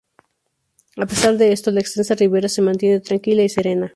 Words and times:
A 0.97 1.05
pesar 1.05 1.37
de 1.37 1.51
esto, 1.51 1.69
la 1.69 1.79
extensa 1.81 2.15
ribera 2.15 2.49
se 2.49 2.63
mantiene 2.63 3.01
tranquila 3.01 3.43
y 3.43 3.49
serena. 3.49 3.89